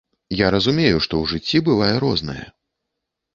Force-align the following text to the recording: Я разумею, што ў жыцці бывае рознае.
Я 0.37 0.47
разумею, 0.55 0.97
што 1.07 1.13
ў 1.19 1.23
жыцці 1.33 1.57
бывае 1.69 1.93
рознае. 2.05 2.45